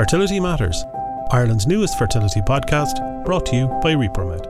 [0.00, 0.82] Fertility Matters,
[1.30, 4.46] Ireland's newest fertility podcast, brought to you by Repromed.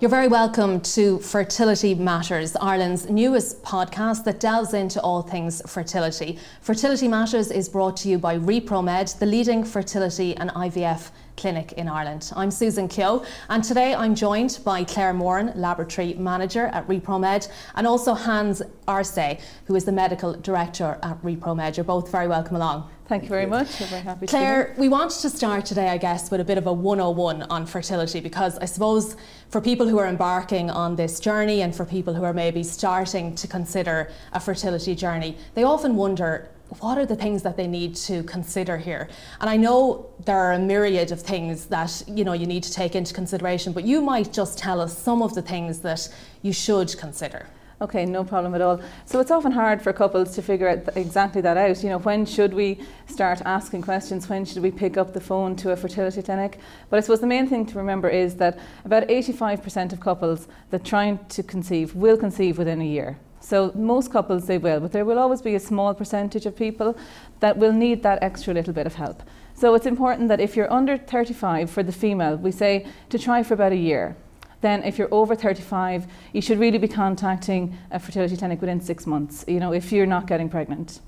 [0.00, 6.40] You're very welcome to Fertility Matters, Ireland's newest podcast that delves into all things fertility.
[6.60, 11.86] Fertility Matters is brought to you by Repromed, the leading fertility and IVF clinic in
[11.86, 12.32] Ireland.
[12.34, 17.46] I'm Susan Keogh, and today I'm joined by Claire Moran, Laboratory Manager at Repromed,
[17.76, 21.76] and also Hans Arce, who is the Medical Director at Repromed.
[21.76, 22.90] You're both very welcome along.
[23.06, 23.82] Thank you very much.
[23.82, 26.66] I'm very happy Claire, we want to start today, I guess, with a bit of
[26.66, 29.16] a 101 on fertility because I suppose
[29.50, 33.34] for people who are embarking on this journey and for people who are maybe starting
[33.34, 36.48] to consider a fertility journey, they often wonder
[36.80, 39.08] what are the things that they need to consider here?
[39.38, 42.72] And I know there are a myriad of things that you know you need to
[42.72, 46.08] take into consideration, but you might just tell us some of the things that
[46.40, 47.46] you should consider.
[47.80, 48.80] Okay, no problem at all.
[49.04, 51.82] So it's often hard for couples to figure out exactly that out.
[51.82, 54.28] You know, when should we start asking questions?
[54.28, 56.60] When should we pick up the phone to a fertility clinic?
[56.88, 60.84] But I suppose the main thing to remember is that about 85% of couples that
[60.84, 63.18] trying to conceive will conceive within a year.
[63.40, 66.96] So most couples they will, but there will always be a small percentage of people
[67.40, 69.22] that will need that extra little bit of help.
[69.54, 73.42] So it's important that if you're under 35 for the female, we say to try
[73.42, 74.16] for about a year
[74.64, 79.06] then if you're over 35, you should really be contacting a fertility clinic within six
[79.06, 81.00] months, you know, if you're not getting pregnant.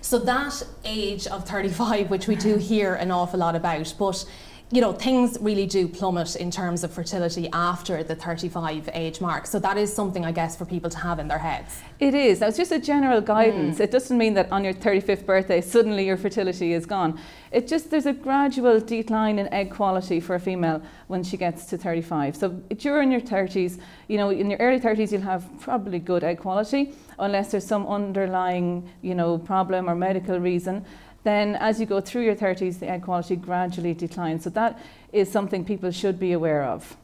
[0.00, 4.24] So that age of 35, which we do hear an awful lot about, but
[4.72, 9.46] you know, things really do plummet in terms of fertility after the 35 age mark.
[9.46, 11.80] So that is something, I guess, for people to have in their heads.
[11.98, 12.40] It is.
[12.40, 13.78] Now, it's just a general guidance.
[13.78, 13.80] Mm.
[13.80, 17.18] It doesn't mean that on your 35th birthday, suddenly your fertility is gone.
[17.50, 21.64] It just, there's a gradual decline in egg quality for a female when she gets
[21.66, 22.36] to 35.
[22.36, 26.38] So during your 30s, you know, in your early 30s, you'll have probably good egg
[26.38, 30.86] quality, unless there's some underlying, you know, problem or medical reason
[31.22, 34.44] then as you go through your 30s, the egg quality gradually declines.
[34.44, 34.80] So that
[35.12, 36.96] is something people should be aware of.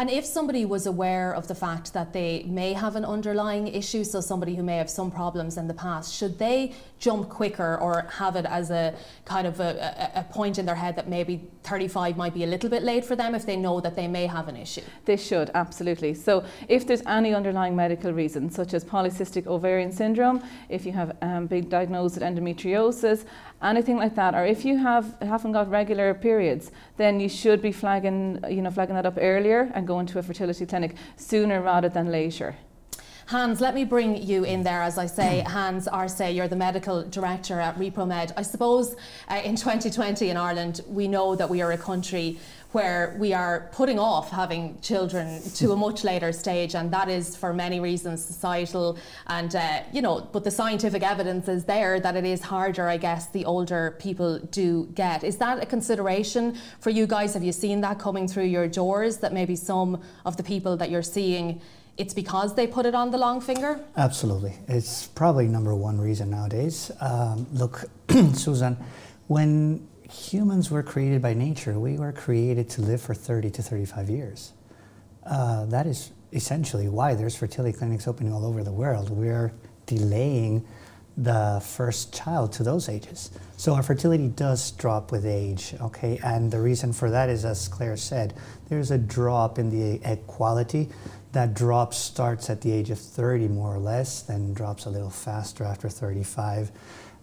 [0.00, 4.02] And if somebody was aware of the fact that they may have an underlying issue,
[4.02, 8.06] so somebody who may have some problems in the past, should they jump quicker or
[8.12, 8.94] have it as a
[9.26, 12.70] kind of a, a, point in their head that maybe 35 might be a little
[12.70, 14.80] bit late for them if they know that they may have an issue?
[15.04, 16.14] They should, absolutely.
[16.14, 21.14] So if there's any underlying medical reason, such as polycystic ovarian syndrome, if you have
[21.20, 23.26] um, been diagnosed with endometriosis,
[23.62, 27.72] anything like that, or if you have haven't got regular periods, then you should be
[27.72, 31.88] flagging, you know, flagging that up earlier and going to a fertility clinic sooner rather
[31.88, 32.56] than later.
[33.30, 34.82] Hans, let me bring you in there.
[34.82, 38.32] As I say, Hans Arce, you're the medical director at ReproMed.
[38.36, 38.96] I suppose
[39.28, 42.40] uh, in 2020 in Ireland, we know that we are a country
[42.72, 47.36] where we are putting off having children to a much later stage, and that is
[47.36, 50.28] for many reasons, societal and uh, you know.
[50.32, 54.38] But the scientific evidence is there that it is harder, I guess, the older people
[54.38, 55.24] do get.
[55.24, 57.34] Is that a consideration for you guys?
[57.34, 59.18] Have you seen that coming through your doors?
[59.18, 61.60] That maybe some of the people that you're seeing
[61.96, 63.78] it's because they put it on the long finger?
[63.94, 64.54] Absolutely.
[64.68, 66.90] It's probably number one reason nowadays.
[66.98, 67.84] Um, look,
[68.32, 68.78] Susan,
[69.26, 71.78] when humans were created by nature.
[71.78, 74.52] We were created to live for 30 to 35 years.
[75.24, 79.10] Uh, that is essentially why there's fertility clinics opening all over the world.
[79.10, 79.52] We're
[79.86, 80.66] delaying
[81.16, 83.30] the first child to those ages.
[83.56, 86.18] So our fertility does drop with age, okay?
[86.24, 88.34] And the reason for that is, as Claire said,
[88.68, 90.88] there's a drop in the egg quality.
[91.32, 95.10] That drop starts at the age of 30 more or less, then drops a little
[95.10, 96.70] faster after 35.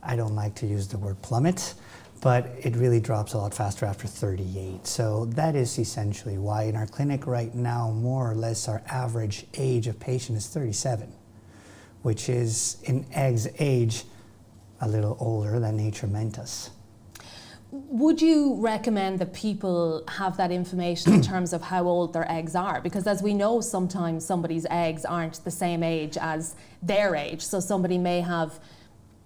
[0.04, 1.74] I don't like to use the word plummet,
[2.22, 4.88] but it really drops a lot faster after 38.
[4.88, 9.46] So that is essentially why in our clinic right now, more or less our average
[9.56, 11.14] age of patient is 37,
[12.02, 14.04] which is in eggs age
[14.82, 16.72] a little older than nature meant us.
[17.70, 22.56] Would you recommend that people have that information in terms of how old their eggs
[22.56, 22.80] are?
[22.80, 27.42] Because as we know, sometimes somebody's eggs aren't the same age as their age.
[27.42, 28.60] So somebody may have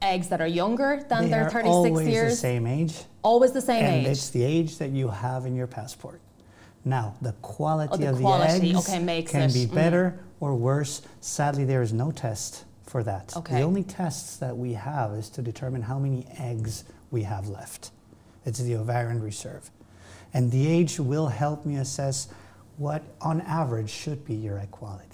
[0.01, 2.31] eggs that are younger than they their 36 always years?
[2.31, 3.03] the same age.
[3.23, 4.11] Always the same and age.
[4.11, 6.19] it's the age that you have in your passport.
[6.83, 9.53] Now, the quality oh, the of quality, the eggs okay, can it.
[9.53, 9.75] be mm.
[9.75, 10.23] better mm.
[10.39, 11.03] or worse.
[11.19, 13.35] Sadly, there is no test for that.
[13.37, 13.55] Okay.
[13.55, 17.91] The only tests that we have is to determine how many eggs we have left.
[18.45, 19.69] It's the ovarian reserve.
[20.33, 22.29] And the age will help me assess
[22.77, 25.10] what, on average, should be your egg quality.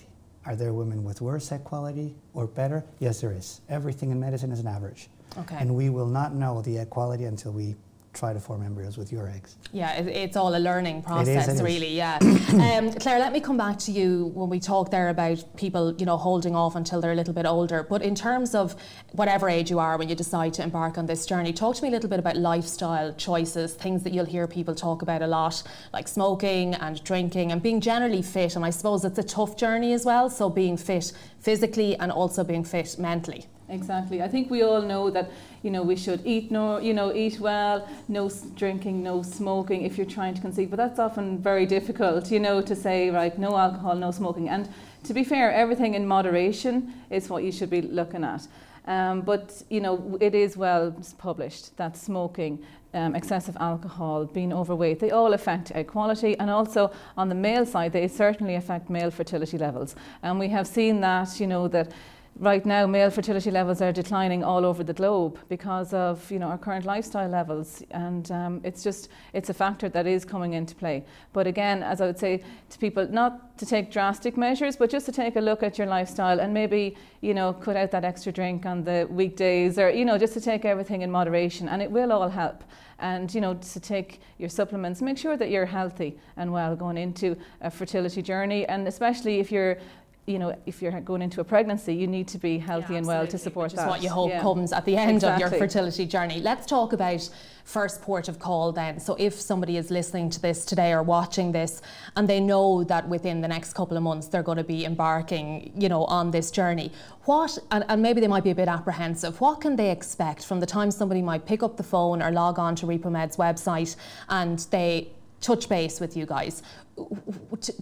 [0.47, 2.85] Are there women with worse quality or better?
[2.99, 3.59] Yes, there is.
[3.67, 5.09] Everything in medicine is an average.
[5.37, 5.57] Okay.
[5.59, 7.75] And we will not know the egg quality until we
[8.17, 9.55] try to form embryos with your eggs.
[9.71, 11.61] Yeah, it, it's all a learning process, it is.
[11.61, 11.95] really.
[11.95, 12.17] Yeah.
[12.21, 16.05] um, Claire, let me come back to you when we talk there about people, you
[16.05, 17.83] know, holding off until they're a little bit older.
[17.83, 18.75] But in terms of
[19.11, 21.89] whatever age you are when you decide to embark on this journey, talk to me
[21.89, 25.61] a little bit about lifestyle choices, things that you'll hear people talk about a lot,
[25.93, 28.55] like smoking and drinking and being generally fit.
[28.55, 30.29] And I suppose it's a tough journey as well.
[30.29, 33.45] So being fit physically and also being fit mentally.
[33.69, 34.21] Exactly.
[34.21, 35.29] I think we all know that
[35.61, 39.97] you know we should eat no you know eat well, no drinking, no smoking if
[39.97, 40.69] you're trying to conceive.
[40.69, 44.47] But that's often very difficult, you know, to say right, no alcohol, no smoking.
[44.47, 44.69] And
[45.03, 48.47] to be fair, everything in moderation is what you should be looking at.
[48.85, 52.63] Um, but you know, it is well published that smoking,
[52.93, 57.65] um, excessive alcohol, being overweight, they all affect egg quality, and also on the male
[57.65, 59.95] side, they certainly affect male fertility levels.
[60.23, 61.91] And we have seen that, you know, that
[62.39, 66.47] right now male fertility levels are declining all over the globe because of you know
[66.47, 67.81] our current lifestyle levels.
[67.91, 71.03] And um, it's just it's a factor that is coming into play.
[71.33, 75.05] But again as i would say to people not to take drastic measures but just
[75.07, 78.31] to take a look at your lifestyle and maybe you know cut out that extra
[78.31, 81.67] drink on the weekdays or you know just to take everything in moderation.
[81.69, 82.63] And it will all help.
[82.99, 86.97] And you know to take your supplements make sure that you're healthy and well going
[86.97, 88.65] into a fertility journey.
[88.65, 89.77] And especially if you're
[90.27, 93.07] you know, if you're going into a pregnancy, you need to be healthy Yeah, and
[93.07, 93.83] well to support that.
[93.83, 94.41] is what you hope Yeah.
[94.41, 96.41] comes at the end of your fertility journey.
[96.41, 97.27] Let's talk about
[97.63, 98.99] first port of call then.
[98.99, 101.81] So if somebody is listening to this today or watching this
[102.17, 105.71] and they know that within the next couple of months they're going to be embarking,
[105.77, 106.91] you know, on this journey,
[107.23, 110.59] what and, and maybe they might be a bit apprehensive, what can they expect from
[110.59, 113.95] the time somebody might pick up the phone or log on to ReproMed's website
[114.27, 115.07] and they
[115.41, 116.63] touch base with you guys?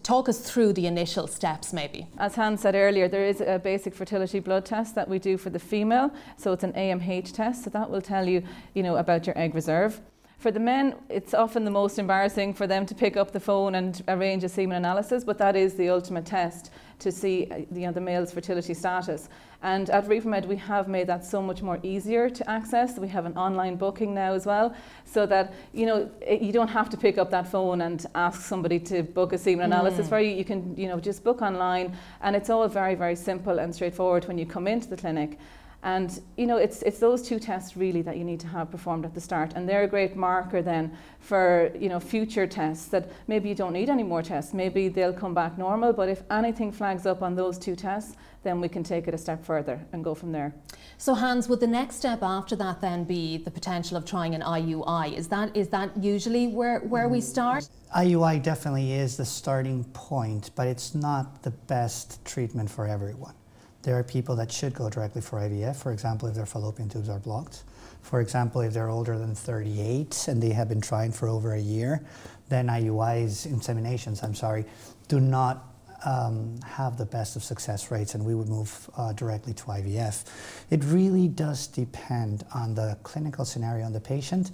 [0.03, 2.07] Talk us through the initial steps maybe.
[2.17, 5.49] As Hans said earlier, there is a basic fertility blood test that we do for
[5.49, 6.11] the female.
[6.37, 7.63] So it's an AMH test.
[7.63, 8.43] So that will tell you,
[8.73, 10.01] you know, about your egg reserve.
[10.37, 13.75] For the men, it's often the most embarrassing for them to pick up the phone
[13.75, 17.87] and arrange a semen analysis, but that is the ultimate test to see uh, you
[17.87, 19.27] know, the male's fertility status.
[19.63, 22.99] And at ReproMed, we have made that so much more easier to access.
[22.99, 26.67] We have an online booking now as well, so that you know it- you don't
[26.67, 30.19] have to pick up that phone and ask somebody to book a semen analysis for
[30.19, 30.29] you.
[30.35, 34.27] You can you know just book online, and it's all very very simple and straightforward
[34.27, 35.39] when you come into the clinic.
[35.85, 39.05] And you know, it's it's those two tests really that you need to have performed
[39.05, 43.11] at the start, and they're a great marker then for you know future tests that
[43.27, 44.51] maybe you don't need any more tests.
[44.51, 48.59] Maybe they'll come back normal, but if anything flags up on those two tests, then
[48.59, 50.55] we can take it a step further and go from there.
[50.97, 54.41] So Hans, would the next step after that then be the potential of trying an
[54.41, 55.15] IUI?
[55.15, 57.69] Is that is that usually where, where we start?
[57.95, 63.35] IUI definitely is the starting point, but it's not the best treatment for everyone.
[63.85, 67.07] There are people that should go directly for IVF, for example, if their fallopian tubes
[67.07, 67.65] are blocked.
[68.01, 71.59] For example, if they're older than 38 and they have been trying for over a
[71.59, 72.03] year,
[72.49, 74.65] then IUIs, inseminations, I'm sorry,
[75.07, 75.71] do not
[76.03, 80.23] um, have the best of success rates, and we would move uh, directly to IVF.
[80.71, 84.49] It really does depend on the clinical scenario on the patient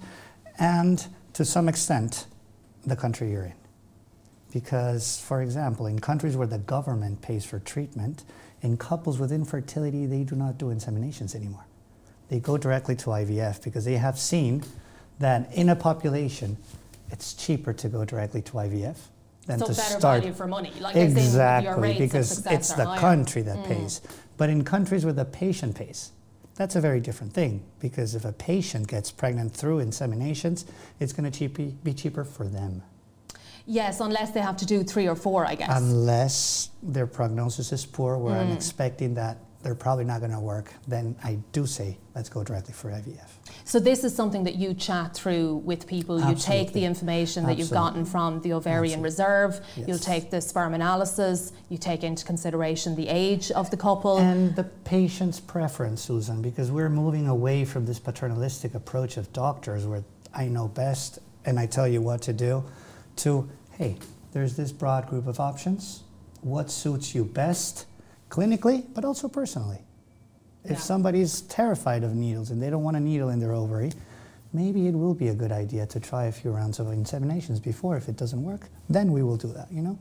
[0.58, 2.26] and, to some extent,
[2.84, 3.54] the country you're in.
[4.52, 8.24] Because, for example, in countries where the government pays for treatment,
[8.62, 11.66] in couples with infertility, they do not do inseminations anymore.
[12.28, 14.62] They go directly to IVF because they have seen
[15.18, 16.56] that in a population,
[17.10, 18.96] it's cheaper to go directly to IVF
[19.46, 20.72] than so to better start value for money.
[20.80, 22.96] Like exactly because it's the higher.
[22.96, 23.00] Mm.
[23.00, 24.00] country that pays.
[24.36, 26.12] But in countries where the patient pays,
[26.54, 30.64] that's a very different thing because if a patient gets pregnant through inseminations,
[31.00, 32.82] it's going to cheap, be cheaper for them.
[33.66, 35.70] Yes, unless they have to do three or four, I guess.
[35.72, 38.40] Unless their prognosis is poor, where Mm.
[38.40, 42.42] I'm expecting that they're probably not going to work, then I do say let's go
[42.42, 43.38] directly for IVF.
[43.64, 46.20] so this is something that you chat through with people.
[46.28, 49.04] You take the information that you've gotten from the ovarian Absolutely.
[49.04, 49.60] reserve.
[49.76, 49.88] Yes.
[49.88, 51.52] You'll take the sperm analysis.
[51.68, 54.18] You take into consideration the age of the couple.
[54.18, 59.86] And the patient's preference, Susan, because we're moving away from this paternalistic approach of doctors
[59.86, 60.02] where
[60.34, 62.64] I know best and I tell you what to do,
[63.16, 63.96] to hey,
[64.32, 66.04] there's this broad group of options.
[66.42, 67.86] What suits you best
[68.28, 69.78] clinically, but also personally?
[70.64, 70.76] If Yeah.
[70.78, 73.92] somebody's terrified of needles and they don't want a needle in their ovary,
[74.52, 77.96] maybe it will be a good idea to try a few rounds of inseminations before.
[77.96, 79.98] If it doesn't work, then we will do that, you know?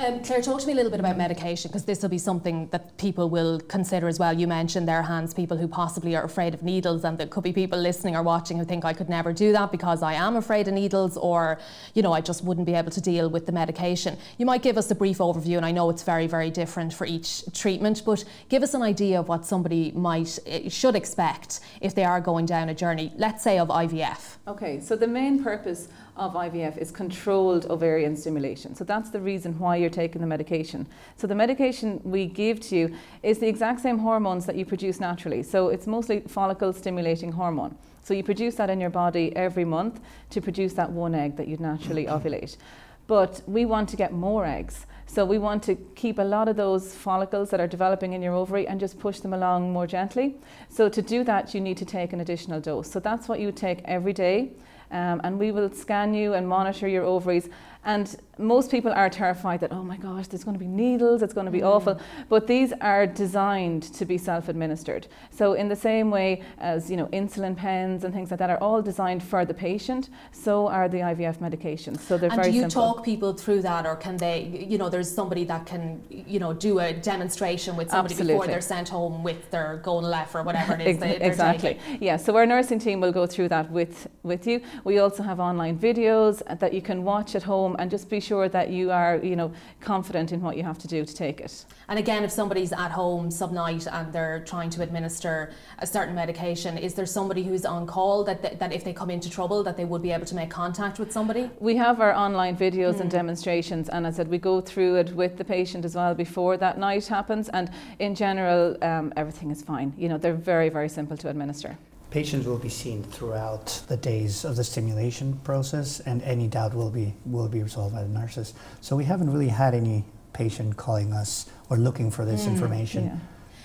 [0.00, 2.68] Um, Claire, talk to me a little bit about medication because this will be something
[2.68, 4.32] that people will consider as well.
[4.32, 7.52] You mentioned there Hans, people who possibly are afraid of needles, and there could be
[7.52, 10.68] people listening or watching who think I could never do that because I am afraid
[10.68, 11.58] of needles, or
[11.92, 14.16] you know I just wouldn't be able to deal with the medication.
[14.38, 17.06] You might give us a brief overview, and I know it's very, very different for
[17.06, 21.94] each treatment, but give us an idea of what somebody might eh, should expect if
[21.94, 24.36] they are going down a journey, let's say of IVF.
[24.48, 25.88] Okay, so the main purpose
[26.20, 28.74] of IVF is controlled ovarian stimulation.
[28.74, 30.86] So that's the reason why you're taking the medication.
[31.16, 35.00] So the medication we give to you is the exact same hormones that you produce
[35.00, 35.42] naturally.
[35.42, 37.74] So it's mostly follicle stimulating hormone.
[38.02, 41.48] So you produce that in your body every month to produce that one egg that
[41.48, 42.58] you'd naturally ovulate.
[43.06, 44.86] But we want to get more eggs.
[45.06, 48.34] So we want to keep a lot of those follicles that are developing in your
[48.34, 50.36] ovary and just push them along more gently.
[50.68, 52.90] So to do that, you need to take an additional dose.
[52.90, 54.50] So that's what you take every day.
[54.90, 57.48] Um, and we will scan you and monitor your ovaries
[57.84, 61.34] and most people are terrified that, oh my gosh, there's going to be needles, it's
[61.34, 61.66] going to be mm.
[61.66, 62.00] awful.
[62.28, 65.06] But these are designed to be self administered.
[65.30, 68.58] So, in the same way as you know, insulin pens and things like that are
[68.58, 72.00] all designed for the patient, so are the IVF medications.
[72.00, 72.94] So, they're and very do you simple.
[72.94, 76.52] talk people through that, or can they, you know, there's somebody that can, you know,
[76.52, 78.34] do a demonstration with somebody Absolutely.
[78.34, 81.74] before they're sent home with their Gonal-f or whatever it is they, exactly.
[81.74, 82.02] Taking.
[82.02, 84.60] Yeah, so our nursing team will go through that with, with you.
[84.84, 88.48] We also have online videos that you can watch at home and just be sure
[88.48, 91.64] that you are, you know, confident in what you have to do to take it.
[91.88, 96.78] And again, if somebody's at home sub-night and they're trying to administer a certain medication,
[96.78, 99.76] is there somebody who's on call that, that, that if they come into trouble that
[99.76, 101.50] they would be able to make contact with somebody?
[101.58, 103.00] We have our online videos mm.
[103.00, 103.18] and hmm.
[103.20, 106.56] demonstrations and as I said we go through it with the patient as well before
[106.58, 109.92] that night happens and in general um, everything is fine.
[109.96, 111.76] You know, they're very, very simple to administer.
[112.10, 116.90] Patients will be seen throughout the days of the stimulation process, and any doubt will
[116.90, 118.54] be will be resolved by the nurses.
[118.80, 123.04] So we haven't really had any patient calling us or looking for this mm, information.
[123.04, 123.16] Yeah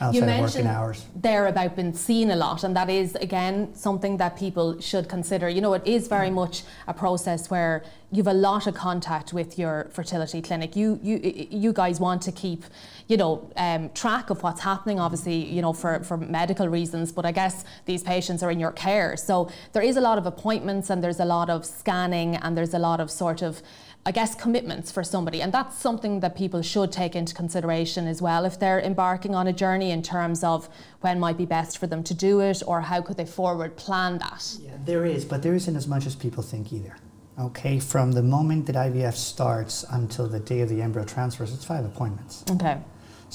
[0.02, 1.06] outside you of working hours.
[1.16, 5.50] There about being seen a lot, and that is again something that people should consider.
[5.50, 9.58] You know, it is very much a process where you've a lot of contact with
[9.58, 10.76] your fertility clinic.
[10.76, 12.64] You you you guys want to keep,
[13.08, 15.00] you know, um, track of what's happening.
[15.00, 18.72] Obviously, you know, for for medical reasons, but I guess these patients are in your
[18.72, 22.58] care, so there is a lot of appointments and there's a lot of scanning and
[22.58, 23.62] there's a lot of sort of
[24.08, 25.42] I guess, commitments for somebody.
[25.42, 29.48] And that's something that people should take into consideration as well if they're embarking on
[29.48, 30.70] a journey in terms of
[31.02, 34.20] when might be best for them to do it or how could they forward plan
[34.20, 34.58] that.
[34.62, 36.96] Yeah, there is, but there isn't as much as people think either.
[37.40, 41.66] Okay, from the moment that IVF starts until the day of the embryo transfers, it's
[41.66, 42.46] five appointments.
[42.52, 42.78] Okay.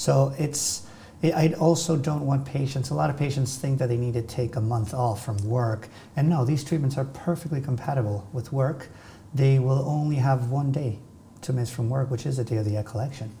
[0.01, 0.87] So it's,
[1.23, 4.55] I also don't want patients, a lot of patients think that they need to take
[4.55, 5.89] a month off from work.
[6.15, 8.89] And no, these treatments are perfectly compatible with work
[9.33, 10.99] they will only have one day
[11.41, 13.35] to miss from work, which is the day of the egg collection.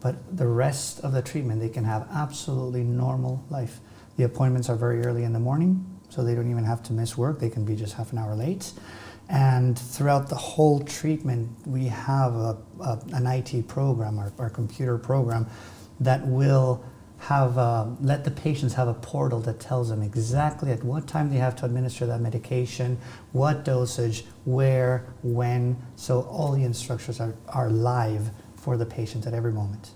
[0.00, 3.80] But the rest of the treatment, they can have absolutely normal life.
[4.16, 7.16] The appointments are very early in the morning, so they don't even have to miss
[7.16, 7.40] work.
[7.40, 8.72] They can be just half an hour late.
[9.30, 14.98] And throughout the whole treatment, we have a, a, an IT program, our, our computer
[14.98, 15.46] program,
[16.00, 16.84] that will
[17.18, 17.56] have
[18.00, 21.56] let the patients have a portal that tells them exactly at what time they have
[21.56, 22.98] to administer that medication,
[23.32, 25.76] what dosage, where, when.
[25.96, 29.92] So all the instructions are, are live for the patient at every moment.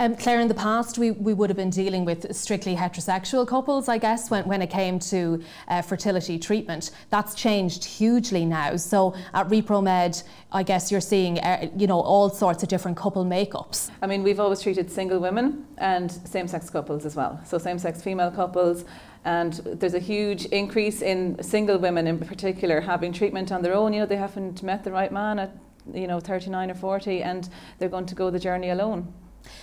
[0.00, 3.88] Um, Claire, in the past, we, we would have been dealing with strictly heterosexual couples,
[3.88, 6.92] I guess, when, when it came to uh, fertility treatment.
[7.10, 8.76] That's changed hugely now.
[8.76, 13.24] So at ReproMed, I guess you're seeing, uh, you know, all sorts of different couple
[13.24, 13.90] makeups.
[14.00, 17.40] I mean, we've always treated single women and same-sex couples as well.
[17.44, 18.84] So same-sex female couples,
[19.24, 23.92] and there's a huge increase in single women in particular having treatment on their own.
[23.92, 25.56] You know, they haven't met the right man at
[25.92, 29.10] you know 39 or 40 and they're going to go the journey alone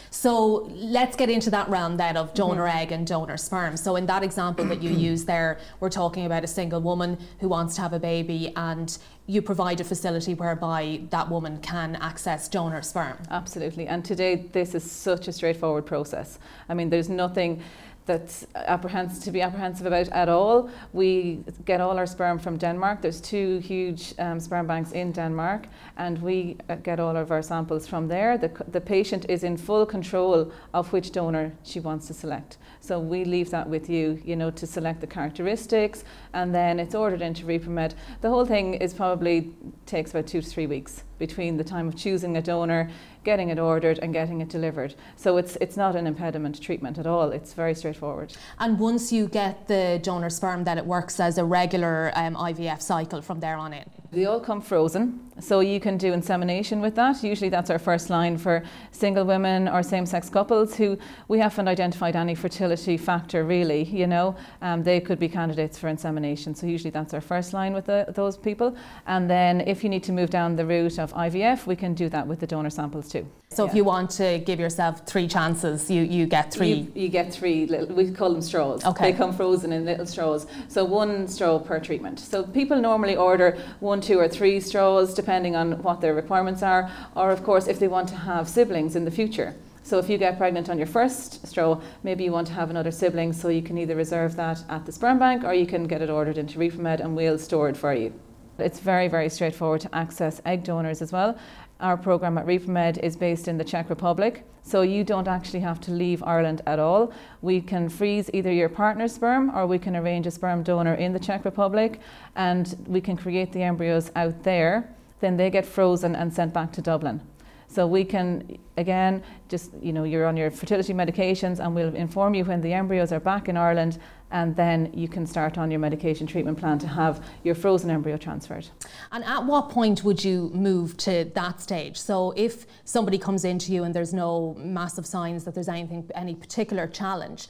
[0.10, 2.78] so let's get into that realm then of donor mm-hmm.
[2.78, 3.78] egg and donor sperm.
[3.78, 7.50] So in that example that you use there, we're talking about a single woman who
[7.50, 12.48] wants to have a baby and you provide a facility whereby that woman can access
[12.48, 13.18] donor sperm.
[13.30, 13.88] Absolutely.
[13.88, 16.40] And today this is such a straightforward process.
[16.70, 17.62] I mean there's nothing
[18.06, 20.70] that's apprehensive to be apprehensive about at all.
[20.94, 23.02] We get all our sperm from Denmark.
[23.02, 27.42] There's two huge um, sperm banks in Denmark, and we uh, get all of our
[27.42, 28.38] samples from there.
[28.38, 32.58] The, the patient is in full control of which donor she wants to select.
[32.80, 36.94] So we leave that with you, you know, to select the characteristics, and then it's
[36.94, 37.94] ordered into ReproMed.
[38.22, 39.54] The whole thing is probably
[39.86, 42.90] takes about two to three weeks between the time of choosing a donor,
[43.24, 44.96] getting it ordered, and getting it delivered.
[45.16, 47.32] So it's it's not an impediment to treatment at all.
[47.32, 48.36] It's very straightforward.
[48.60, 52.82] And once you get the donor sperm, then it works as a regular um, IVF
[52.82, 53.90] cycle from there on in.
[54.16, 57.22] They all come frozen, so you can do insemination with that.
[57.22, 61.68] Usually, that's our first line for single women or same sex couples who we haven't
[61.68, 63.84] identified any fertility factor really.
[63.84, 66.56] You know, um, they could be candidates for insemination.
[66.56, 68.78] So, usually, that's our first line with the, those people.
[69.06, 72.08] And then, if you need to move down the route of IVF, we can do
[72.08, 73.28] that with the donor samples too.
[73.56, 73.70] So yeah.
[73.70, 76.74] if you want to give yourself three chances, you, you get three.
[76.74, 77.66] You, you get three.
[77.68, 78.84] Little, we call them straws.
[78.84, 79.12] Okay.
[79.12, 80.46] They come frozen in little straws.
[80.68, 82.20] So one straw per treatment.
[82.20, 86.90] So people normally order one, two, or three straws depending on what their requirements are,
[87.16, 89.56] or of course if they want to have siblings in the future.
[89.84, 92.92] So if you get pregnant on your first straw, maybe you want to have another
[92.92, 96.02] sibling, so you can either reserve that at the sperm bank or you can get
[96.02, 98.12] it ordered into ReproMed and we'll store it for you.
[98.58, 101.38] It's very, very straightforward to access egg donors as well.
[101.80, 105.82] Our program at ReproMed is based in the Czech Republic, so you don't actually have
[105.82, 107.12] to leave Ireland at all.
[107.42, 111.12] We can freeze either your partner's sperm or we can arrange a sperm donor in
[111.12, 112.00] the Czech Republic
[112.36, 114.90] and we can create the embryos out there.
[115.20, 117.20] Then they get frozen and sent back to Dublin.
[117.68, 122.36] So we can, again, just, you know, you're on your fertility medications and we'll inform
[122.36, 123.98] you when the embryos are back in Ireland
[124.32, 128.18] and then you can start on your medication treatment plan to have your frozen embryo
[128.18, 128.68] transferred.
[129.12, 131.98] And at what point would you move to that stage?
[131.98, 136.36] So if somebody comes into you and there's no massive signs that there's anything, any
[136.36, 137.48] particular challenge,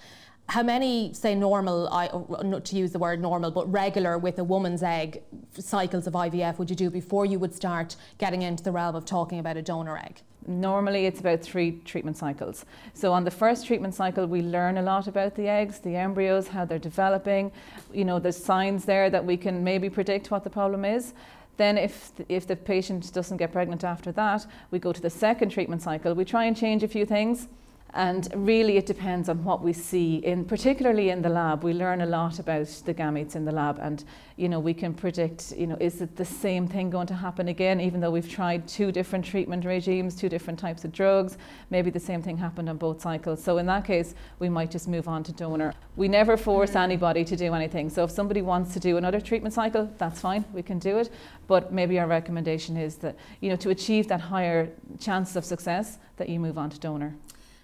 [0.48, 2.10] how many, say, normal, I,
[2.44, 5.24] not to use the word normal, but regular with a woman's egg
[5.58, 9.06] cycles of IVF would you do before you would start getting into the realm of
[9.06, 10.22] talking about a donor egg?
[10.48, 12.66] Normally, it's about three treatment cycles.
[12.94, 16.50] So, on the first treatment cycle, we learn a lot about the eggs, the embryos,
[16.50, 17.52] how they're developing.
[17.94, 21.14] You know, there's signs there that we can maybe predict what the problem is.
[21.58, 25.50] Then, if if the patient doesn't get pregnant after that, we go to the second
[25.50, 26.14] treatment cycle.
[26.14, 27.48] We try and change a few things
[27.96, 30.18] and really, it depends on what we see.
[30.18, 33.80] In particularly in the lab, we learn a lot about the gametes in the lab,
[33.82, 34.04] and
[34.36, 35.54] you know we can predict.
[35.56, 37.80] You know, is it the same thing going to happen again?
[37.80, 41.38] Even though we've tried two different treatment regimes, two different types of drugs,
[41.70, 43.42] maybe the same thing happened on both cycles.
[43.42, 45.74] So in that case, we might just move on to donor.
[45.96, 46.80] We never force mm-hmm.
[46.80, 47.90] anybody to do anything.
[47.90, 50.44] So if somebody wants to do another treatment cycle, that's fine.
[50.52, 51.14] We can do it.
[51.48, 55.98] But maybe our recommendation is that you know to achieve that higher chance of success,
[56.18, 57.16] that you move on to donor.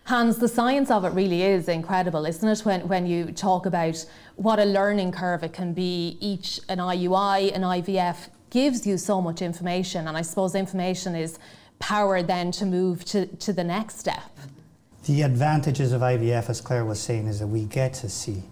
[0.05, 2.59] Hans, the science of it really is incredible, isn't it?
[2.65, 4.05] When, when you talk about
[4.35, 9.21] what a learning curve it can be, each an IUI, an IVF gives you so
[9.21, 11.37] much information, and I suppose information is
[11.79, 14.23] power then to move to, to the next step.
[15.05, 18.43] The advantages of IVF, as Claire was saying, is that we get to see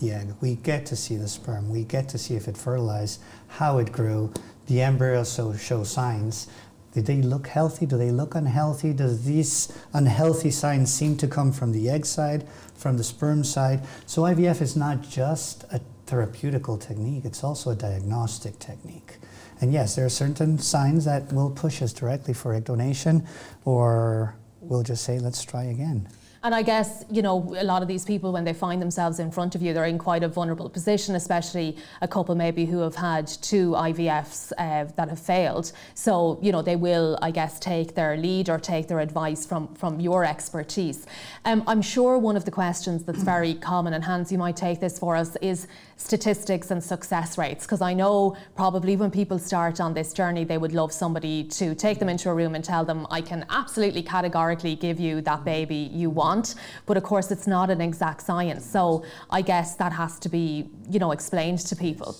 [0.00, 3.20] the egg, we get to see the sperm, we get to see if it fertilized,
[3.48, 4.32] how it grew,
[4.66, 6.48] the embryo so show signs,
[6.94, 7.86] do they look healthy?
[7.86, 8.92] Do they look unhealthy?
[8.92, 13.84] Does these unhealthy signs seem to come from the egg side, from the sperm side?
[14.06, 19.18] So IVF is not just a therapeutical technique, it's also a diagnostic technique.
[19.60, 23.26] And yes, there are certain signs that will push us directly for egg donation,
[23.64, 26.08] or we'll just say, let's try again.
[26.44, 29.30] And I guess, you know, a lot of these people, when they find themselves in
[29.30, 32.96] front of you, they're in quite a vulnerable position, especially a couple maybe who have
[32.96, 35.72] had two IVFs uh, that have failed.
[35.94, 39.74] So, you know, they will, I guess, take their lead or take their advice from,
[39.74, 41.06] from your expertise.
[41.46, 44.80] Um, I'm sure one of the questions that's very common, and Hans, you might take
[44.80, 47.64] this for us, is statistics and success rates.
[47.64, 51.74] Because I know probably when people start on this journey, they would love somebody to
[51.74, 55.44] take them into a room and tell them, I can absolutely categorically give you that
[55.44, 56.54] baby you want.
[56.86, 58.64] But of course, it's not an exact science.
[58.64, 62.16] So I guess that has to be, you know, explained to people.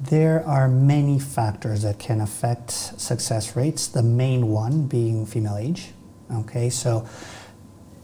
[0.00, 5.92] There are many factors that can affect success rates, the main one being female age.
[6.32, 7.06] Okay, so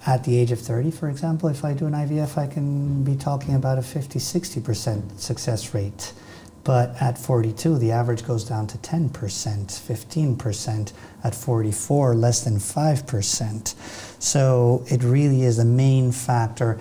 [0.07, 3.17] at the age of 30, for example, if I do an IVF, I can be
[3.17, 6.13] talking about a 50 60% success rate.
[6.65, 10.93] But at 42, the average goes down to 10%, 15%.
[11.23, 14.23] At 44, less than 5%.
[14.23, 16.81] So it really is the main factor,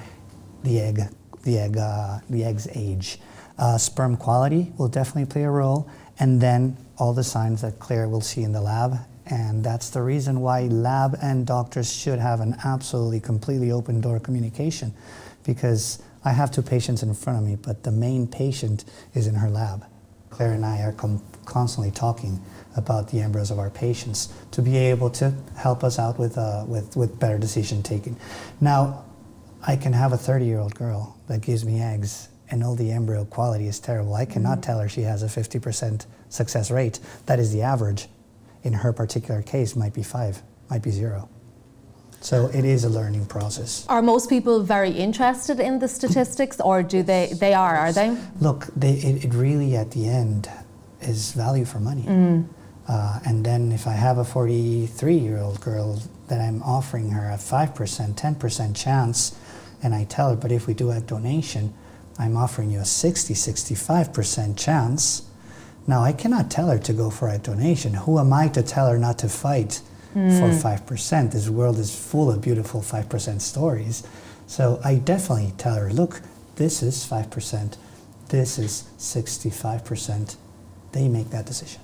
[0.64, 1.02] the egg,
[1.44, 3.20] the egg, uh, the egg's age.
[3.58, 8.08] Uh, sperm quality will definitely play a role, and then all the signs that Claire
[8.08, 8.98] will see in the lab.
[9.30, 14.20] And that's the reason why lab and doctors should have an absolutely completely open door
[14.20, 14.94] communication
[15.44, 19.36] because I have two patients in front of me, but the main patient is in
[19.36, 19.86] her lab.
[20.32, 22.42] Claire and I are com- constantly talking
[22.76, 26.65] about the embryos of our patients to be able to help us out with, uh,
[26.68, 28.15] with, with better decision taking.
[28.60, 29.06] Now,
[29.65, 32.92] I can have a 30 year old girl that gives me eggs and all the
[32.92, 34.15] embryo quality is terrible.
[34.15, 34.62] I cannot mm-hmm.
[34.62, 37.00] tell her she has a 50% success rate.
[37.26, 38.08] That is the average.
[38.63, 41.30] In her particular case, might be five, might be zero.
[42.22, 43.86] So it is a learning process.
[43.88, 47.32] Are most people very interested in the statistics, or do they?
[47.39, 48.17] They are, are they?
[48.41, 50.50] Look, they, it, it really at the end,
[51.02, 52.04] is value for money.
[52.04, 52.48] Mm.
[52.88, 57.30] Uh, and then if I have a 43 year old girl that I'm offering her
[57.30, 59.38] a 5%, 10% chance,
[59.82, 61.74] and I tell her, but if we do a donation,
[62.17, 65.29] I'm offering you a 60, 65% chance.
[65.89, 67.95] Now, I cannot tell her to go for a donation.
[67.95, 69.82] Who am I to tell her not to fight
[70.13, 70.39] mm.
[70.39, 71.32] for 5%?
[71.32, 74.04] This world is full of beautiful 5% stories.
[74.45, 76.21] So I definitely tell her, look,
[76.58, 77.75] this is 5%,
[78.28, 80.36] this is 65%.
[80.91, 81.82] They make that decision.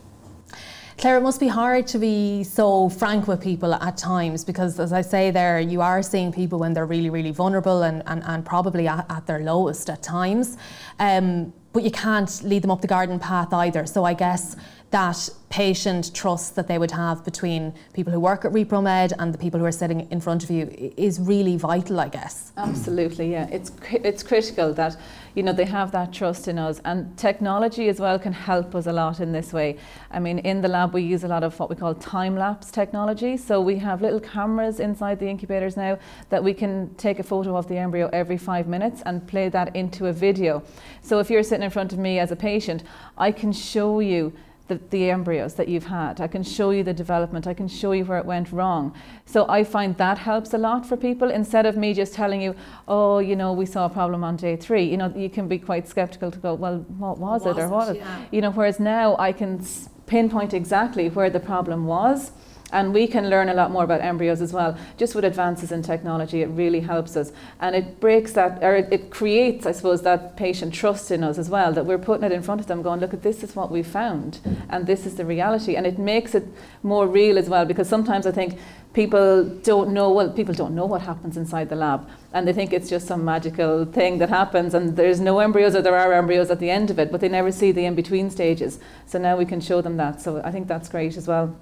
[0.99, 4.93] Claire, it must be hard to be so frank with people at times because, as
[4.93, 8.45] I say there, you are seeing people when they're really, really vulnerable and, and, and
[8.45, 10.57] probably at, at their lowest at times.
[10.99, 13.85] Um, but you can't lead them up the garden path either.
[13.85, 14.55] So I guess
[14.95, 19.37] that patient trust that they would have between people who work at ReproMed and the
[19.37, 22.53] people who are sitting in front of you is really vital, I guess.
[22.55, 23.45] Absolutely, yeah.
[23.51, 24.95] It's it's critical that
[25.33, 28.87] you know they have that trust in us, and technology as well can help us
[28.87, 29.77] a lot in this way.
[30.11, 32.71] I mean, in the lab we use a lot of what we call time lapse
[32.71, 33.35] technology.
[33.35, 37.57] So we have little cameras inside the incubators now that we can take a photo
[37.57, 40.63] of the embryo every five minutes and play that into a video.
[41.01, 42.83] So if you're sitting in front of me as a patient,
[43.17, 44.31] I can show you
[44.67, 46.19] the, the, embryos that you've had.
[46.19, 47.45] I can show you the development.
[47.45, 48.95] I can show you where it went wrong.
[49.25, 52.55] So I find that helps a lot for people instead of me just telling you,
[52.87, 54.83] oh, you know, we saw a problem on day three.
[54.83, 57.69] You know, you can be quite skeptical to go, well, what was, what it or
[57.69, 57.95] what?
[57.95, 58.25] Yeah.
[58.31, 59.63] You know, whereas now I can
[60.07, 62.31] pinpoint exactly where the problem was
[62.75, 64.77] and we can learn a lot more about embryos as well.
[64.97, 67.31] Just with advances in technology, it really helps us.
[67.61, 71.37] And it breaks that, or it, it creates, I suppose, that patient trust in us
[71.37, 73.55] as well, that we're putting it in front of them, going, look, at this is
[73.55, 75.77] what we found, and this is the reality.
[75.77, 76.45] And it makes it
[76.83, 78.59] more real as well, because sometimes I think
[78.95, 82.07] people don't know well people don't know what happens inside the lab.
[82.33, 85.81] And they think it's just some magical thing that happens and there's no embryos or
[85.81, 88.29] there are embryos at the end of it but they never see the in between
[88.29, 88.79] stages.
[89.05, 90.21] So now we can show them that.
[90.21, 91.55] So i think that's great as well.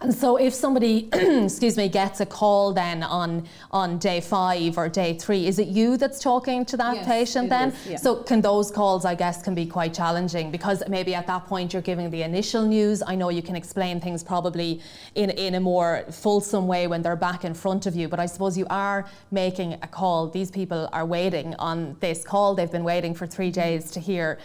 [0.00, 4.88] And so if somebody excuse me gets a call then on on day 5 or
[4.88, 7.70] day 3 is it you that's talking to that yes, patient then?
[7.70, 7.96] is, yeah.
[7.96, 11.72] so can those calls i guess can be quite challenging because maybe at that point
[11.72, 13.02] you're giving the initial news.
[13.06, 14.80] I know you can explain things probably
[15.14, 18.08] in in a more fulsome way way when they're back in front of you.
[18.08, 20.28] But I suppose you are making a call.
[20.28, 22.54] These people are waiting on this call.
[22.54, 24.38] They've been waiting for three days to hear.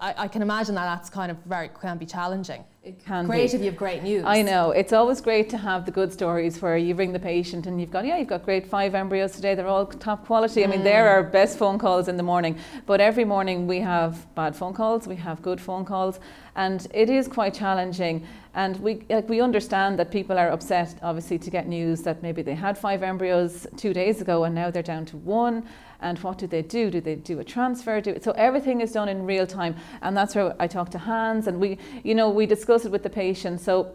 [0.00, 2.64] I, I can imagine that that's kind of very can be challenging.
[2.82, 3.56] It can great be.
[3.56, 4.24] if you have great news.
[4.26, 4.70] I know.
[4.70, 7.90] It's always great to have the good stories where you ring the patient and you've
[7.90, 9.54] got, yeah, you've got great five embryos today.
[9.54, 10.64] They're all top quality.
[10.64, 11.12] I mean, they're mm.
[11.12, 12.58] our best phone calls in the morning.
[12.86, 16.18] But every morning we have bad phone calls, we have good phone calls,
[16.56, 18.26] and it is quite challenging.
[18.54, 22.42] And we like we understand that people are upset, obviously, to get news that maybe
[22.42, 25.64] they had five embryos two days ago and now they're down to one
[26.00, 26.90] and what do they do?
[26.90, 28.00] Do they do a transfer?
[28.00, 28.24] Do it?
[28.24, 31.60] so everything is done in real time, and that's where I talk to Hans, and
[31.60, 33.60] we, you know, we discuss it with the patient.
[33.60, 33.94] So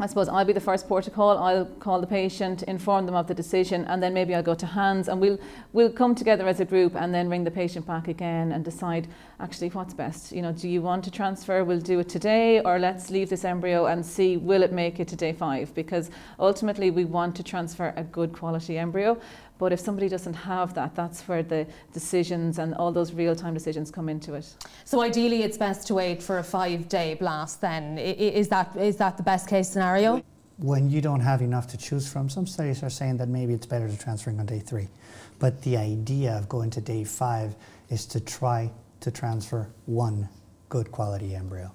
[0.00, 1.36] I suppose I'll be the first port of call.
[1.36, 4.64] I'll call the patient, inform them of the decision, and then maybe I'll go to
[4.64, 5.38] Hans, and we'll
[5.74, 9.08] we'll come together as a group, and then ring the patient back again and decide
[9.40, 10.32] actually what's best.
[10.32, 11.64] You know, do you want to transfer?
[11.64, 15.08] We'll do it today, or let's leave this embryo and see will it make it
[15.08, 15.74] to day five?
[15.74, 19.20] Because ultimately we want to transfer a good quality embryo.
[19.60, 23.52] But if somebody doesn't have that, that's where the decisions and all those real time
[23.52, 24.46] decisions come into it.
[24.86, 27.60] So ideally, it's best to wait for a five day blast.
[27.60, 30.22] Then is that is that the best case scenario?
[30.56, 33.66] When you don't have enough to choose from, some studies are saying that maybe it's
[33.66, 34.88] better to transferring on day three.
[35.38, 37.54] But the idea of going to day five
[37.90, 38.70] is to try
[39.00, 40.26] to transfer one
[40.70, 41.70] good quality embryo.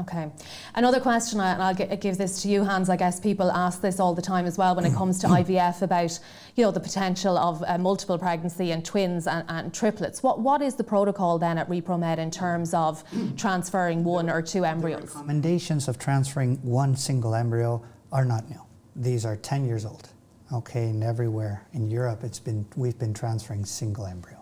[0.00, 0.28] Okay.
[0.74, 2.88] Another question, and I'll give this to you, Hans.
[2.88, 5.82] I guess people ask this all the time as well when it comes to IVF
[5.82, 6.18] about,
[6.56, 10.20] you know, the potential of uh, multiple pregnancy and twins and, and, triplets.
[10.20, 13.04] What what is the protocol then at ReproMed in terms of
[13.36, 15.12] transferring one or two embryos?
[15.12, 17.80] The recommendations of transferring one single embryo
[18.10, 18.60] are not new.
[18.96, 20.08] These are 10 years old.
[20.52, 24.40] Okay, and everywhere in Europe, it's been we've been transferring single embryo.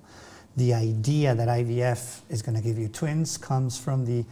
[0.57, 4.25] The idea that IVF is going to give you twins comes from the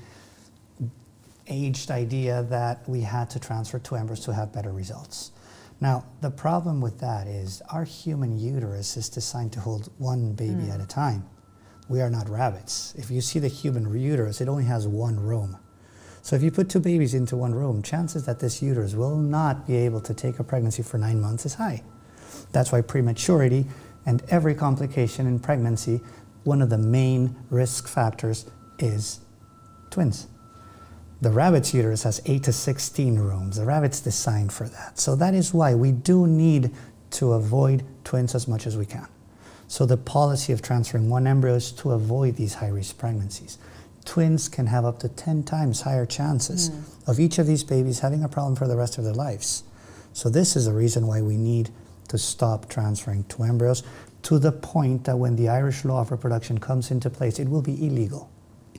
[1.51, 5.33] aged idea that we had to transfer two embryos to have better results.
[5.81, 10.65] Now, the problem with that is our human uterus is designed to hold one baby
[10.65, 10.75] mm.
[10.75, 11.25] at a time.
[11.89, 12.95] We are not rabbits.
[12.97, 15.57] If you see the human uterus, it only has one room.
[16.23, 19.67] So if you put two babies into one room, chances that this uterus will not
[19.67, 21.83] be able to take a pregnancy for nine months is high.
[22.53, 23.67] That's why prematurity
[24.07, 26.01] and every complication in pregnancy,
[26.45, 28.47] one of the main risk factors
[28.79, 29.21] is
[29.89, 30.27] twins.
[31.21, 33.57] The rabbit's uterus has 8 to 16 rooms.
[33.57, 34.99] The rabbit's designed for that.
[34.99, 36.71] So that is why we do need
[37.13, 39.07] to avoid twins as much as we can.
[39.69, 43.59] So the policy of transferring one embryo is to avoid these high-risk pregnancies.
[44.05, 47.11] twins can have up to 10 times higher chances hmm.
[47.11, 49.63] of each of these babies having a problem for the rest of their lives.
[50.13, 51.71] So, this is a reason why we need
[52.09, 53.85] to stop transferring two embryos
[54.23, 57.63] to the point that when the Irish law of reproduction comes into place, it will
[57.63, 58.29] be illegal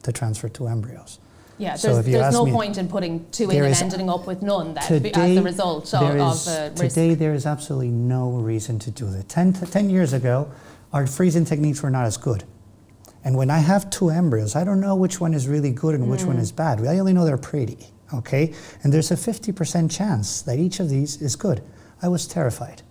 [0.04, 1.20] to transfer two embryos.
[1.58, 4.42] Yeah, So there's, there's no me- point in putting two in and ending up with
[4.42, 6.84] none then, be- as Today, the result of, of is- uh, risk.
[6.96, 9.30] today there is absolutely no reason to do that.
[9.30, 10.52] 10, years ago,
[10.94, 12.44] our freezing techniques were not as good.
[13.24, 16.10] And when I have two embryos, I don't know which one is really good and
[16.10, 16.42] which one Mm.
[16.42, 16.82] is bad.
[16.88, 17.78] I only know they're pretty,
[18.14, 18.54] okay?
[18.84, 21.62] And there's a 50% chance that each of these is good.
[22.02, 22.82] I was terrified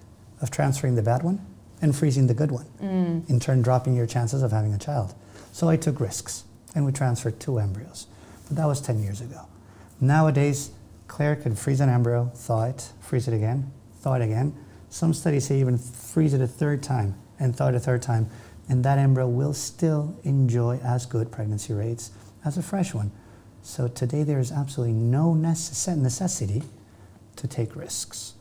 [0.41, 1.41] of transferring the bad one
[1.83, 3.29] and freezing the good one, Mm.
[3.29, 5.15] in turn dropping your chances of having a child.
[5.53, 6.45] So I took risks
[6.77, 8.07] and we transferred two embryos.
[8.51, 9.47] But that was 10 years ago.
[10.01, 10.73] Nowadays,
[11.07, 14.57] Claire can freeze an embryo, thaw it, freeze it again, thaw it again.
[14.89, 18.29] Some studies say even freeze it a third time and thaw it a third time,
[18.69, 22.11] and that embryo will still enjoy as good pregnancy rates
[22.45, 23.13] as a fresh one.
[23.63, 26.65] So today there is absolutely no necess- necessity
[27.37, 28.35] to take risks.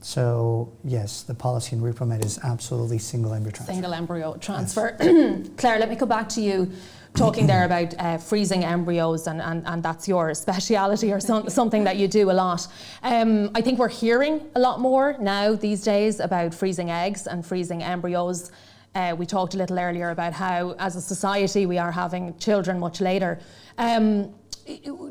[0.00, 3.72] So yes, the policy in ReproMed is absolutely single embryo transfer.
[3.72, 4.96] Single embryo transfer.
[5.56, 6.70] Claire, let me go back to you
[7.14, 11.84] talking there about uh, freezing embryos, and, and, and that's your speciality or some, something
[11.84, 12.66] that you do a lot.
[13.02, 17.44] Um, I think we're hearing a lot more now these days about freezing eggs and
[17.44, 18.50] freezing embryos.
[18.94, 22.78] Uh, we talked a little earlier about how, as a society, we are having children
[22.78, 23.38] much later.
[23.78, 24.34] Um,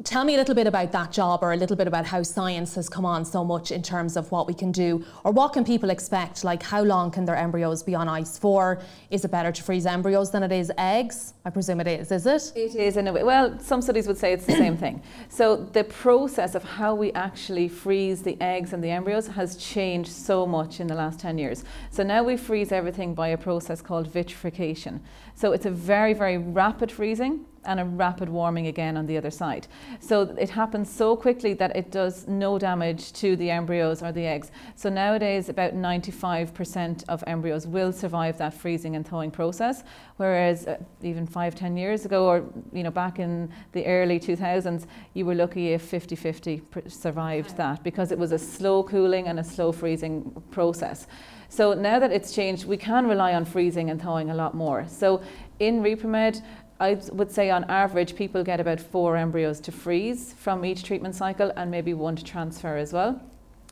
[0.03, 2.75] Tell me a little bit about that job or a little bit about how science
[2.75, 5.63] has come on so much in terms of what we can do or what can
[5.63, 6.43] people expect?
[6.43, 8.81] Like how long can their embryos be on ice for?
[9.09, 11.33] Is it better to freeze embryos than it is eggs?
[11.45, 12.51] I presume it is, is it?
[12.55, 13.23] It is in a way.
[13.23, 15.01] Well, some studies would say it's the same thing.
[15.29, 20.11] So the process of how we actually freeze the eggs and the embryos has changed
[20.11, 21.63] so much in the last 10 years.
[21.91, 25.01] So now we freeze everything by a process called vitrification.
[25.39, 29.31] So it's a very, very rapid freezing and a rapid warming again on the other
[29.31, 29.67] side.
[30.01, 34.25] So it happens so quickly that it does no damage to the embryos or the
[34.25, 34.51] eggs.
[34.75, 39.85] So nowadays, about 95% of embryos will survive that freezing and thawing process,
[40.17, 44.87] whereas uh, even five, 10 years ago, or you know, back in the early 2000s,
[45.13, 49.39] you were lucky if 50-50 pr- survived that because it was a slow cooling and
[49.39, 51.07] a slow freezing process.
[51.49, 54.85] So now that it's changed, we can rely on freezing and thawing a lot more.
[54.87, 55.21] So
[55.59, 56.41] in ReproMed,
[56.79, 61.15] I would say on average, people get about four embryos to freeze from each treatment
[61.15, 63.21] cycle and maybe one to transfer as well.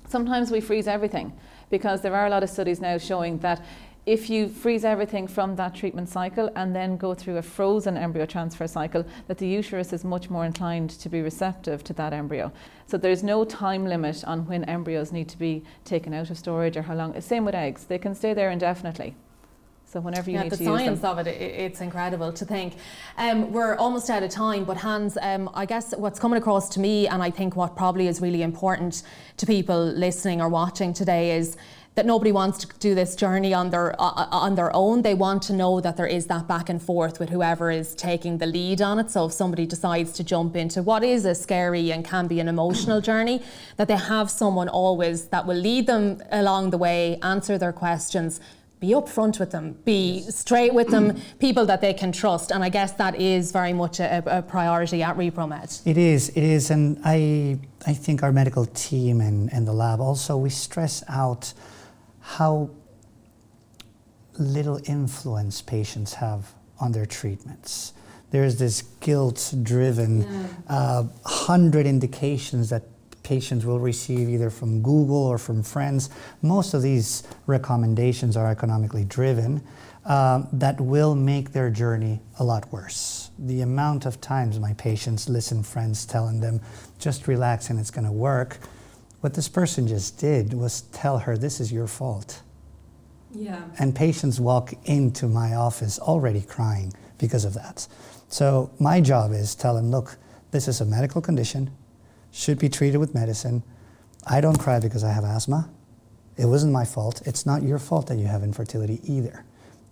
[0.08, 1.32] Sometimes we freeze everything
[1.70, 3.64] because there are a lot of studies now showing that
[4.08, 8.26] if you freeze everything from that treatment cycle and then go through a frozen embryo
[8.26, 12.50] transfer cycle, that the uterus is much more inclined to be receptive to that embryo.
[12.88, 16.78] So there's no time limit on when embryos need to be taken out of storage
[16.78, 17.20] or how long.
[17.20, 19.14] Same with eggs, they can stay there indefinitely.
[19.84, 21.18] So whenever you yeah, need the to use science them.
[21.18, 22.76] of it, it's incredible to think.
[23.18, 26.80] Um, we're almost out of time, but Hans, um, I guess what's coming across to
[26.80, 29.04] me, and I think what probably is really important
[29.38, 31.58] to people listening or watching today is
[31.98, 35.02] that nobody wants to do this journey on their uh, on their own.
[35.02, 38.38] They want to know that there is that back and forth with whoever is taking
[38.38, 39.10] the lead on it.
[39.10, 42.48] So if somebody decides to jump into what is a scary and can be an
[42.48, 43.42] emotional journey,
[43.78, 48.40] that they have someone always that will lead them along the way, answer their questions,
[48.80, 52.52] be upfront with them, be straight with them, people that they can trust.
[52.52, 55.82] And I guess that is very much a, a priority at ReproMed.
[55.88, 57.58] It is, it is, and I,
[57.88, 61.54] I think our medical team and, and the lab also, we stress out
[62.28, 62.70] how
[64.38, 67.94] little influence patients have on their treatments.
[68.32, 70.24] There's this guilt driven,
[70.68, 72.84] uh, hundred indications that
[73.24, 76.10] patients will receive either from Google or from friends.
[76.42, 79.64] Most of these recommendations are economically driven
[80.06, 83.32] um, that will make their journey a lot worse.
[83.40, 86.60] The amount of times my patients listen friends telling them,
[87.00, 88.58] just relax and it's going to work.
[89.22, 92.42] What this person just did was tell her, this is your fault.
[93.32, 93.64] Yeah.
[93.80, 97.88] And patients walk into my office already crying because of that.
[98.30, 100.18] So my job is tell them, look,
[100.52, 101.72] this is a medical condition,
[102.32, 103.64] should be treated with medicine.
[104.26, 105.70] I don't cry because I have asthma.
[106.38, 107.22] It wasn't my fault.
[107.26, 109.44] It's not your fault that you have infertility either.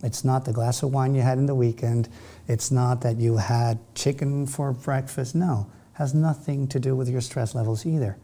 [0.04, 2.10] It's not the glass of wine you had in the weekend.
[2.48, 5.34] It's not that you had chicken for breakfast.
[5.34, 8.18] No, has nothing to do with your stress levels either.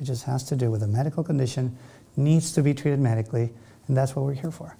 [0.00, 1.76] It just has to do with a medical condition,
[2.16, 3.50] needs to be treated medically,
[3.88, 4.76] and that's what we're here for.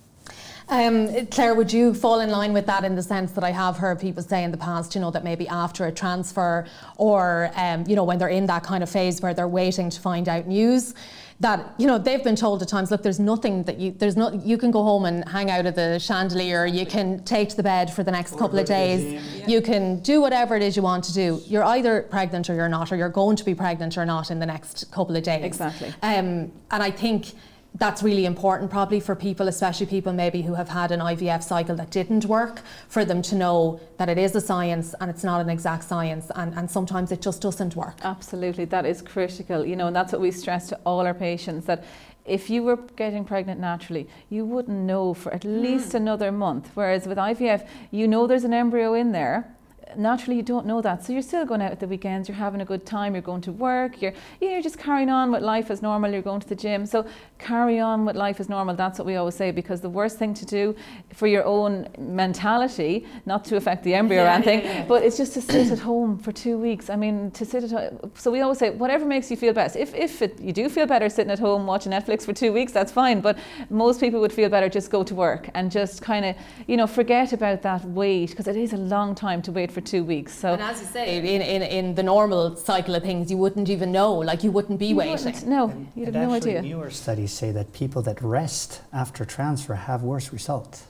[0.68, 3.77] Um, Claire, would you fall in line with that in the sense that I have
[3.77, 7.85] heard people say in the past, you know, that maybe after a transfer or, um,
[7.87, 10.46] you know, when they're in that kind of phase where they're waiting to find out
[10.46, 10.94] news,
[11.40, 14.44] that you know they've been told at times look there's nothing that you there's not
[14.47, 16.64] you can go home and hang out of the chandelier.
[16.66, 19.03] You can take to the bed for the next or couple of days.
[19.05, 19.47] yeah.
[19.47, 21.40] you can do whatever it is you want to do.
[21.47, 24.38] You're either pregnant or you're not or you're going to be pregnant or not in
[24.38, 25.44] the next couple of days.
[25.44, 25.88] Exactly.
[26.03, 27.33] Um, and I think
[27.77, 31.75] that's really important probably for people, especially people maybe who have had an IVF cycle
[31.77, 35.41] that didn't work, for them to know that it is a science and it's not
[35.41, 37.97] an exact science and, and sometimes it just doesn't work.
[38.05, 41.67] Absolutely, that is critical, you know, and that's what we stress to all our patients
[41.67, 41.85] that
[42.25, 45.97] if you were getting pregnant naturally, you wouldn't know for at least mm.
[45.97, 46.71] another month.
[46.75, 49.54] Whereas with IVF, you know there's an embryo in there
[49.96, 51.04] naturally you don't know that.
[51.04, 53.40] So you're still going out at the weekends, you're having a good time, you're going
[53.42, 56.40] to work, you're you know, you're just carrying on with life as normal, you're going
[56.40, 56.87] to the gym.
[56.87, 57.07] So
[57.38, 58.74] carry on with life as normal.
[58.74, 60.74] That's what we always say because the worst thing to do
[61.12, 64.87] for your own mentality, not to affect the embryo yeah, or anything, yeah, yeah.
[64.87, 66.90] but it's just to sit at home for two weeks.
[66.90, 68.12] I mean, to sit at home.
[68.14, 69.76] So we always say whatever makes you feel best.
[69.76, 72.72] If if it, you do feel better sitting at home watching Netflix for two weeks,
[72.72, 73.20] that's fine.
[73.20, 73.38] But
[73.70, 76.87] most people would feel better just go to work and just kind of you know
[76.87, 80.35] forget about that wait because it is a long time to wait for two weeks.
[80.35, 83.68] So and as you say, in, in, in the normal cycle of things, you wouldn't
[83.68, 84.14] even know.
[84.14, 85.12] Like you wouldn't be you waiting.
[85.12, 86.62] Wouldn't, no, you have no idea.
[86.62, 90.87] Newer studies say that people that rest after transfer have worse results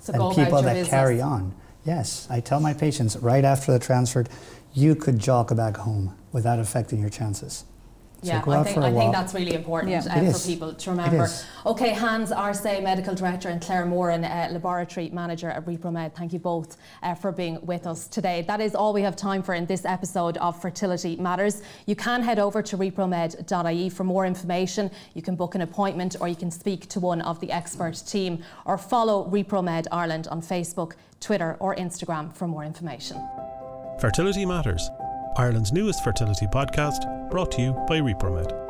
[0.00, 0.88] so than people that business.
[0.88, 1.54] carry on.
[1.84, 4.24] Yes, I tell my patients right after the transfer,
[4.72, 7.64] you could jog back home without affecting your chances.
[8.24, 9.98] So yeah, I think, I think that's really important yeah.
[10.10, 11.28] uh, for people to remember.
[11.66, 16.38] Okay, Hans Arce, Medical Director, and Claire Moran, uh, Laboratory Manager at ReproMed, thank you
[16.38, 18.42] both uh, for being with us today.
[18.46, 21.62] That is all we have time for in this episode of Fertility Matters.
[21.84, 24.90] You can head over to repromed.ie for more information.
[25.12, 28.42] You can book an appointment or you can speak to one of the expert team
[28.64, 33.20] or follow ReproMed Ireland on Facebook, Twitter, or Instagram for more information.
[34.00, 34.88] Fertility Matters
[35.36, 38.63] Ireland's newest fertility podcast, brought to you by ReproMed.